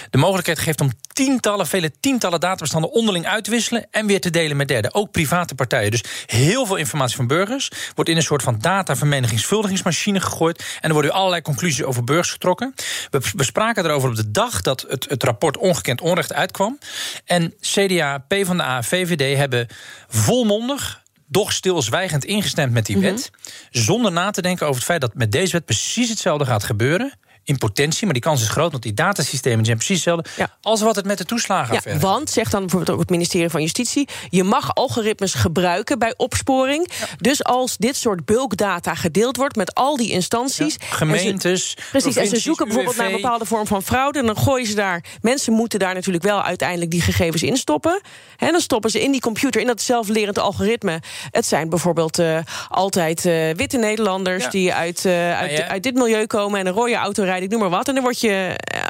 de 0.09 0.17
mogelijkheid 0.17 0.59
geeft 0.59 0.81
om 0.81 0.91
tientallen, 1.13 1.67
vele 1.67 1.91
tientallen 1.99 2.39
databestanden 2.39 2.91
onderling 2.91 3.27
uit 3.27 3.43
te 3.43 3.51
wisselen 3.51 3.87
en 3.91 4.05
weer 4.05 4.21
te 4.21 4.29
delen 4.29 4.57
met 4.57 4.67
derden, 4.67 4.93
ook 4.93 5.11
private 5.11 5.55
partijen. 5.55 5.91
Dus 5.91 6.03
heel 6.25 6.65
veel 6.65 6.75
informatie 6.75 7.15
van 7.15 7.27
burgers 7.27 7.71
wordt 7.95 8.09
in 8.09 8.15
een 8.15 8.23
soort 8.23 8.43
van 8.43 8.59
datavermenigvuldigingsmachine 8.59 10.19
gegooid 10.19 10.63
en 10.81 10.87
er 10.87 10.93
worden 10.93 11.11
allerlei 11.13 11.41
conclusies 11.41 11.83
over 11.83 12.03
burgers 12.03 12.31
getrokken. 12.31 12.73
We 13.09 13.43
spraken 13.43 13.85
erover 13.85 14.09
op 14.09 14.15
de 14.15 14.31
dag 14.31 14.61
dat 14.61 14.85
het, 14.87 15.09
het 15.09 15.23
rapport 15.23 15.57
Ongekend 15.57 16.01
Onrecht 16.01 16.33
uitkwam. 16.33 16.79
En 17.25 17.53
CDA, 17.59 18.17
PvdA, 18.17 18.83
VVD 18.83 19.37
hebben 19.37 19.67
volmondig 20.07 21.03
doch 21.27 21.51
stilzwijgend 21.51 22.25
ingestemd 22.25 22.73
met 22.73 22.85
die 22.85 22.97
mhm. 22.97 23.05
wet. 23.05 23.31
Zonder 23.69 24.11
na 24.11 24.31
te 24.31 24.41
denken 24.41 24.65
over 24.65 24.75
het 24.75 24.85
feit 24.89 25.01
dat 25.01 25.13
met 25.13 25.31
deze 25.31 25.51
wet 25.51 25.65
precies 25.65 26.09
hetzelfde 26.09 26.45
gaat 26.45 26.63
gebeuren 26.63 27.13
in 27.45 27.57
potentie, 27.57 28.03
maar 28.03 28.13
die 28.13 28.23
kans 28.23 28.41
is 28.41 28.47
groot, 28.47 28.71
want 28.71 28.83
die 28.83 28.93
datasystemen 28.93 29.65
zijn 29.65 29.77
precies 29.77 29.95
hetzelfde 29.95 30.29
ja. 30.37 30.57
als 30.61 30.81
wat 30.81 30.95
het 30.95 31.05
met 31.05 31.17
de 31.17 31.25
toeslagen 31.25 31.79
ja, 31.83 31.99
Want, 31.99 32.29
zegt 32.29 32.51
dan 32.51 32.59
bijvoorbeeld 32.59 32.91
ook 32.91 32.99
het 32.99 33.09
ministerie 33.09 33.49
van 33.49 33.61
Justitie, 33.61 34.07
je 34.29 34.43
mag 34.43 34.75
algoritmes 34.75 35.33
gebruiken 35.33 35.99
bij 35.99 36.13
opsporing. 36.17 36.89
Dus 37.17 37.43
als 37.43 37.77
dit 37.77 37.95
soort 37.95 38.25
bulkdata 38.25 38.95
gedeeld 38.95 39.37
wordt 39.37 39.55
met 39.55 39.73
al 39.73 39.97
die 39.97 40.11
instanties. 40.11 40.75
gemeentes. 40.79 41.77
precies, 41.91 42.15
en 42.15 42.27
ze 42.27 42.39
zoeken 42.39 42.65
bijvoorbeeld 42.65 42.97
naar 42.97 43.05
een 43.05 43.21
bepaalde 43.21 43.45
vorm 43.45 43.67
van 43.67 43.83
fraude. 43.83 44.19
En 44.19 44.25
dan 44.25 44.37
gooien 44.37 44.67
ze 44.67 44.75
daar. 44.75 45.03
Mensen 45.21 45.53
moeten 45.53 45.79
daar 45.79 45.93
natuurlijk 45.93 46.23
wel 46.23 46.43
uiteindelijk 46.43 46.91
die 46.91 47.01
gegevens 47.01 47.43
in 47.43 47.57
stoppen. 47.57 48.01
En 48.37 48.51
dan 48.51 48.61
stoppen 48.61 48.91
ze 48.91 49.03
in 49.03 49.11
die 49.11 49.21
computer, 49.21 49.61
in 49.61 49.67
dat 49.67 49.81
zelflerend 49.81 50.39
algoritme. 50.39 50.99
Het 51.31 51.45
zijn 51.45 51.69
bijvoorbeeld 51.69 52.19
uh, 52.19 52.37
altijd 52.69 53.25
uh, 53.25 53.49
witte 53.49 53.77
Nederlanders 53.77 54.49
die 54.49 54.73
uit, 54.73 55.03
uh, 55.05 55.37
uit, 55.37 55.61
uit, 55.61 55.83
dit 55.83 55.93
milieu 55.93 56.25
komen 56.25 56.59
en 56.59 56.67
een 56.67 56.73
rode 56.73 56.95
auto 56.95 57.23
rijden 57.23 57.34
ik 57.43 57.49
noem 57.49 57.59
maar 57.59 57.69
wat. 57.69 57.87
En 57.87 57.93
dan 57.93 58.03
word 58.03 58.19
je. 58.19 58.59
Uh, 58.75 58.81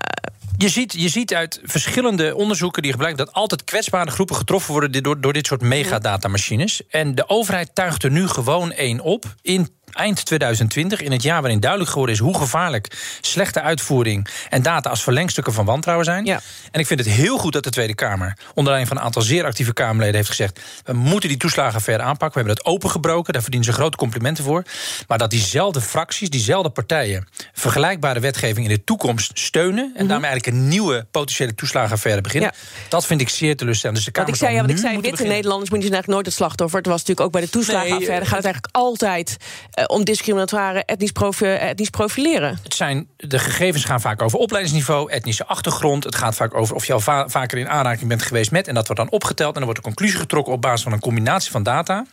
je 0.57 0.69
ziet, 0.69 0.93
je 0.93 1.09
ziet 1.09 1.33
uit 1.33 1.59
verschillende 1.63 2.35
onderzoeken 2.35 2.81
die 2.81 2.91
gebruiken 2.91 3.25
dat 3.25 3.35
altijd 3.35 3.63
kwetsbare 3.63 4.11
groepen 4.11 4.35
getroffen 4.35 4.71
worden 4.71 5.03
door, 5.03 5.21
door 5.21 5.33
dit 5.33 5.45
soort 5.45 5.61
megadatamachines. 5.61 6.81
En 6.89 7.15
de 7.15 7.29
overheid 7.29 7.75
tuigt 7.75 8.03
er 8.03 8.11
nu 8.11 8.27
gewoon 8.27 8.71
één 8.71 8.99
op 8.99 9.25
in 9.41 9.69
eind 9.95 10.25
2020, 10.25 11.01
in 11.01 11.11
het 11.11 11.23
jaar 11.23 11.41
waarin 11.41 11.59
duidelijk 11.59 11.91
geworden 11.91 12.15
is 12.15 12.21
hoe 12.21 12.37
gevaarlijk 12.37 13.17
slechte 13.21 13.61
uitvoering 13.61 14.27
en 14.49 14.61
data 14.61 14.89
als 14.89 15.03
verlengstukken 15.03 15.53
van 15.53 15.65
wantrouwen 15.65 16.05
zijn. 16.05 16.25
Ja. 16.25 16.41
En 16.71 16.79
ik 16.79 16.87
vind 16.87 16.99
het 16.99 17.09
heel 17.09 17.37
goed 17.37 17.53
dat 17.53 17.63
de 17.63 17.69
Tweede 17.69 17.95
Kamer, 17.95 18.37
onder 18.47 18.63
leiding 18.63 18.87
van 18.87 18.97
een 18.97 19.03
aantal 19.03 19.21
zeer 19.21 19.45
actieve 19.45 19.73
Kamerleden, 19.73 20.15
heeft 20.15 20.29
gezegd: 20.29 20.59
we 20.83 20.93
moeten 20.93 21.29
die 21.29 21.37
toeslagenaffaire 21.37 22.03
aanpakken. 22.03 22.41
We 22.41 22.45
hebben 22.45 22.63
dat 22.63 22.73
opengebroken, 22.73 23.33
daar 23.33 23.41
verdienen 23.41 23.69
ze 23.69 23.75
grote 23.75 23.97
complimenten 23.97 24.43
voor. 24.43 24.63
Maar 25.07 25.17
dat 25.17 25.29
diezelfde 25.29 25.81
fracties, 25.81 26.29
diezelfde 26.29 26.69
partijen, 26.69 27.27
vergelijkbare 27.53 28.19
wetgeving 28.19 28.67
in 28.67 28.73
de 28.73 28.83
toekomst 28.83 29.31
steunen 29.39 29.93
en 29.95 30.07
daarmee 30.07 30.29
eigenlijk 30.29 30.57
een 30.57 30.67
nieuwe 30.67 31.05
potentiële 31.11 31.55
toeslagenaffaire 31.55 32.21
beginnen, 32.21 32.51
Ja. 32.53 32.87
dat 32.89 33.05
vind 33.05 33.21
ik 33.21 33.29
zeer 33.29 33.55
teleurstellend. 33.55 33.97
Dus 33.97 34.05
de 34.05 34.11
Kamer 34.11 34.29
Wat 34.29 34.39
ik 34.39 34.45
zei, 34.45 34.55
ja, 34.55 34.61
wat 34.61 34.71
ik 34.71 34.77
zei 34.77 34.93
witte 34.93 35.09
beginnen. 35.09 35.35
Nederlanders 35.35 35.69
moeten 35.69 35.89
eigenlijk 35.91 36.13
nooit 36.13 36.25
het 36.25 36.35
slachtoffer. 36.35 36.77
Het 36.77 36.87
was 36.87 36.99
natuurlijk 36.99 37.25
ook 37.27 37.31
bij 37.31 37.41
de 37.41 37.49
toeslagenaffaire. 37.49 38.19
Nee, 38.19 38.27
gaat 38.27 38.43
het 38.43 38.45
eigenlijk 38.45 38.75
altijd 38.75 39.37
eh, 39.71 39.84
om 39.89 40.03
discriminatoire 40.03 40.83
etnisch, 40.85 41.11
profi- 41.11 41.45
eh, 41.45 41.69
etnisch 41.69 41.89
profileren. 41.89 42.59
Het 42.63 42.73
zijn, 42.73 43.07
de 43.17 43.39
gegevens 43.39 43.83
gaan 43.85 44.01
vaak 44.01 44.21
over 44.21 44.39
opleidingsniveau, 44.39 45.11
etnische 45.11 45.45
achtergrond. 45.45 46.03
Het 46.03 46.15
gaat 46.15 46.35
vaak 46.35 46.53
over 46.53 46.75
of 46.75 46.85
je 46.85 46.93
al 46.93 46.99
va- 46.99 47.29
vaker 47.29 47.57
in 47.57 47.69
aanraking 47.69 48.09
bent 48.09 48.21
geweest 48.21 48.51
met. 48.51 48.67
En 48.67 48.73
dat 48.73 48.85
wordt 48.87 49.01
dan 49.01 49.11
opgeteld. 49.11 49.47
En 49.47 49.53
dan 49.53 49.63
wordt 49.63 49.77
een 49.77 49.85
conclusie 49.85 50.19
getrokken 50.19 50.53
op 50.53 50.61
basis 50.61 50.81
van 50.83 50.91
een 50.91 50.99
combinatie 50.99 51.51
van 51.51 51.63
data. 51.63 52.05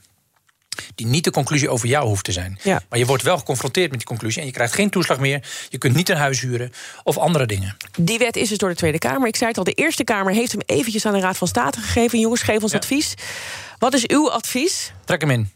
Die 0.95 1.07
niet 1.07 1.25
de 1.25 1.31
conclusie 1.31 1.69
over 1.69 1.89
jou 1.89 2.07
hoeft 2.07 2.25
te 2.25 2.33
zijn. 2.33 2.59
Ja. 2.63 2.83
Maar 2.89 2.99
je 2.99 3.07
wordt 3.07 3.23
wel 3.23 3.39
geconfronteerd 3.39 3.89
met 3.91 3.99
die 3.99 4.09
conclusie. 4.09 4.41
En 4.41 4.47
je 4.47 4.53
krijgt 4.53 4.75
geen 4.75 4.91
toeslag 4.91 5.19
meer. 5.21 5.47
Je 5.69 5.79
kunt 5.79 5.95
niet 5.95 6.09
een 6.09 6.17
huis 6.17 6.41
huren. 6.41 6.73
Of 7.03 7.19
andere 7.19 7.47
dingen. 7.47 7.77
Die 7.99 8.19
wet 8.19 8.37
is 8.37 8.49
dus 8.49 8.59
door 8.59 8.69
de 8.69 8.75
Tweede 8.75 8.99
Kamer. 8.99 9.29
Ik 9.29 9.37
zei 9.37 9.49
het 9.49 9.59
al, 9.59 9.65
de 9.65 9.73
Eerste 9.73 10.05
Kamer 10.05 10.33
heeft 10.33 10.53
hem 10.53 10.61
eventjes 10.67 11.07
aan 11.07 11.13
de 11.13 11.21
Raad 11.21 11.37
van 11.37 11.49
State 11.49 11.81
gegeven. 11.81 12.19
Jongens, 12.21 12.43
geef 12.43 12.63
ons 12.63 12.73
Ja. 12.73 12.79
advies. 12.79 13.15
Wat 13.79 13.95
is 13.95 14.07
uw 14.07 14.31
advies? 14.31 14.93
Trek 15.05 15.21
hem 15.21 15.31
in. 15.31 15.51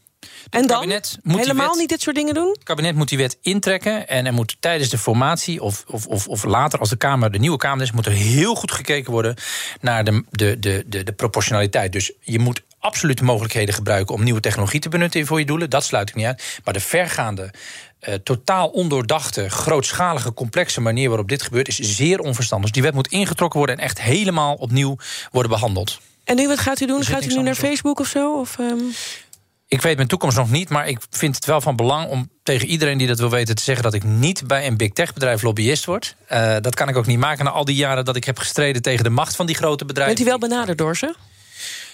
En 0.50 0.66
dan? 0.66 0.68
kabinet 0.80 1.18
moet 1.23 1.38
Helemaal 1.40 1.68
wet- 1.68 1.78
niet 1.78 1.88
dit 1.88 2.02
soort 2.02 2.16
dingen 2.16 2.35
doen? 2.35 2.49
Het 2.49 2.62
kabinet 2.62 2.95
moet 2.95 3.09
die 3.09 3.18
wet 3.18 3.38
intrekken. 3.42 4.09
En 4.09 4.26
er 4.26 4.33
moet 4.33 4.56
tijdens 4.61 4.90
de 4.90 4.99
formatie 4.99 5.62
of, 5.62 5.85
of, 5.87 6.06
of, 6.06 6.28
of 6.28 6.45
later, 6.45 6.78
als 6.78 6.88
de, 6.88 6.97
Kamer, 6.97 7.30
de 7.33 7.38
nieuwe 7.38 7.56
Kamer 7.56 7.83
is, 7.85 7.92
moet 7.92 8.06
er 8.06 8.12
heel 8.12 8.54
goed 8.54 8.73
gekeken 8.73 9.12
worden 9.12 9.35
naar 9.80 10.04
de, 10.04 10.25
de, 10.30 10.59
de, 10.59 10.85
de, 10.87 11.02
de 11.04 11.12
proportionaliteit. 11.12 11.92
Dus 11.92 12.12
je 12.21 12.38
moet 12.38 12.62
absoluut 12.78 13.18
de 13.18 13.25
mogelijkheden 13.25 13.75
gebruiken 13.75 14.14
om 14.14 14.23
nieuwe 14.25 14.40
technologie 14.40 14.80
te 14.80 14.88
benutten 14.88 15.26
voor 15.26 15.38
je 15.38 15.47
doelen. 15.47 15.71
Dat 15.71 15.85
sluit 15.85 16.09
ik 16.09 16.14
niet 16.14 16.26
uit. 16.26 16.61
Maar 16.64 16.75
de 16.75 16.80
vergaande. 16.80 17.50
eh, 18.00 18.14
totaal 18.14 18.68
ondoordachte, 18.68 19.49
grootschalige, 19.50 20.35
complexe 20.35 20.80
manier 20.80 21.09
waarop 21.09 21.28
dit 21.28 21.42
gebeurt, 21.42 21.68
is 21.68 21.78
zeer 21.80 22.18
onverstandig. 22.21 22.66
Dus 22.66 22.75
die 22.75 22.83
wet 22.83 22.95
moet 22.95 23.09
ingetrokken 23.09 23.59
worden 23.59 23.76
en 23.78 23.85
echt 23.85 24.00
helemaal 24.02 24.54
opnieuw 24.54 24.97
worden 25.30 25.50
behandeld. 25.50 26.00
En 26.25 26.37
nu, 26.37 26.49
wat 26.49 26.59
gaat 26.59 26.80
u 26.80 26.87
doen? 26.87 27.04
Gaat 27.04 27.25
u 27.25 27.28
nu 27.35 27.42
naar 27.42 27.52
op. 27.52 27.59
Facebook 27.59 28.00
of 28.00 28.06
zo? 28.06 28.38
Of, 28.40 28.59
ehm, 28.59 28.78
Ik 29.69 29.83
weet 29.83 29.97
mijn 29.97 30.09
toekomst 30.09 30.37
nog 30.37 30.51
niet, 30.51 30.69
maar 30.69 30.89
ik 30.89 30.99
vind 31.11 31.35
het 31.35 31.45
wel 31.45 31.61
van 31.61 31.77
belang 31.77 32.09
om 32.09 32.31
tegen 32.43 32.69
iedereen 32.69 32.99
die 32.99 33.07
dat 33.07 33.19
wil 33.19 33.31
weten 33.31 33.55
te 33.55 33.63
zeggen 33.63 33.85
dat 33.85 33.95
ik 33.95 34.05
niet 34.05 34.47
bij 34.47 34.67
een 34.67 34.77
big 34.77 34.93
tech 34.93 35.13
bedrijf 35.13 35.43
lobbyist 35.43 35.85
word. 35.85 36.17
Eh, 36.27 36.57
dat 36.61 36.75
kan 36.75 36.89
ik 36.89 36.97
ook 36.97 37.07
niet 37.07 37.19
maken 37.19 37.45
na 37.45 37.51
al 37.51 37.65
die 37.65 37.77
jaren 37.77 38.05
dat 38.05 38.17
ik 38.17 38.25
heb 38.25 38.39
gestreden 38.39 38.83
tegen 38.83 39.05
de 39.05 39.11
macht 39.11 39.37
van 39.37 39.47
die 39.47 39.57
grote 39.57 39.85
bedrijven. 39.85 40.15
bent 40.15 40.27
u 40.27 40.31
wel 40.31 40.49
benaderd 40.49 40.79
door 40.79 40.97
ze? 40.97 41.15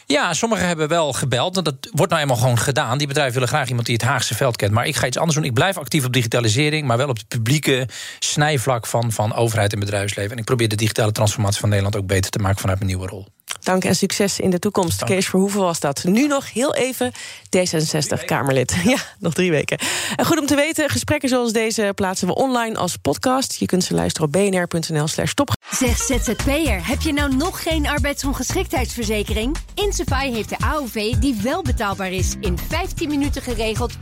Ja, 0.06 0.34
sommigen 0.34 0.66
hebben 0.66 0.88
wel 0.88 1.12
gebeld. 1.12 1.54
Dat 1.54 1.74
wordt 1.92 2.10
nou 2.10 2.22
eenmaal 2.22 2.36
gewoon 2.36 2.58
gedaan. 2.58 2.98
Die 2.98 3.06
bedrijven 3.06 3.34
willen 3.34 3.48
graag 3.48 3.68
iemand 3.68 3.86
die 3.86 3.94
het 3.94 4.04
Haagse 4.04 4.34
veld 4.34 4.56
kent. 4.56 4.72
Maar 4.72 4.86
ik 4.86 4.96
ga 4.96 5.06
iets 5.06 5.18
anders 5.18 5.36
doen. 5.36 5.46
Ik 5.46 5.54
blijf 5.54 5.78
actief 5.78 6.04
op 6.04 6.12
digitalisering, 6.12 6.86
maar 6.86 6.96
wel 6.96 7.08
op 7.08 7.16
het 7.16 7.28
publieke 7.28 7.88
snijvlak 8.18 8.86
van, 8.86 9.12
van 9.12 9.34
overheid 9.34 9.72
en 9.72 9.78
bedrijfsleven. 9.78 10.32
En 10.32 10.38
ik 10.38 10.44
probeer 10.44 10.68
de 10.68 10.76
digitale 10.76 11.12
transformatie 11.12 11.60
van 11.60 11.68
Nederland 11.68 11.96
ook 11.96 12.06
beter 12.06 12.30
te 12.30 12.38
maken 12.38 12.60
vanuit 12.60 12.78
mijn 12.78 12.90
nieuwe 12.90 13.08
rol. 13.08 13.26
Dank 13.60 13.84
en 13.84 13.96
succes 13.96 14.40
in 14.40 14.50
de 14.50 14.58
toekomst. 14.58 14.98
Dank. 14.98 15.10
Kees 15.10 15.26
Verhoeven 15.26 15.60
was 15.60 15.80
dat. 15.80 16.04
Nu 16.04 16.26
nog 16.26 16.52
heel 16.52 16.74
even 16.74 17.12
D66-Kamerlid. 17.56 18.74
Ja, 18.84 18.98
nog 19.18 19.34
drie 19.34 19.50
weken. 19.50 19.78
En 20.16 20.24
goed 20.24 20.38
om 20.38 20.46
te 20.46 20.54
weten, 20.54 20.90
gesprekken 20.90 21.28
zoals 21.28 21.52
deze 21.52 21.92
plaatsen 21.94 22.26
we 22.26 22.34
online 22.34 22.76
als 22.76 22.96
podcast. 22.96 23.54
Je 23.54 23.66
kunt 23.66 23.84
ze 23.84 23.94
luisteren 23.94 24.26
op 24.26 24.32
bnr.nl 24.32 25.08
slash 25.08 25.32
top. 25.32 25.50
Zeg 25.70 25.96
ZZP'er, 25.96 26.86
heb 26.86 27.00
je 27.00 27.12
nou 27.12 27.36
nog 27.36 27.62
geen 27.62 27.86
arbeidsongeschiktheidsverzekering? 27.86 29.56
Insafai 29.74 30.32
heeft 30.32 30.48
de 30.48 30.58
AOV 30.58 31.14
die 31.14 31.38
wel 31.42 31.62
betaalbaar 31.62 32.12
is. 32.12 32.34
In 32.40 32.58
15 32.68 33.08
minuten 33.08 33.42
geregeld, 33.42 33.92
100% 33.94 33.98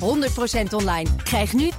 online. 0.71 1.11
Krijg 1.23 1.53
nu 1.53 1.71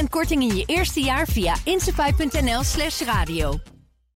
20% 0.00 0.04
korting 0.08 0.42
in 0.42 0.56
je 0.56 0.64
eerste 0.66 1.00
jaar 1.00 1.26
via 1.26 1.54
insafai.nl 1.64 2.62
slash 2.62 3.00
radio. 3.00 3.58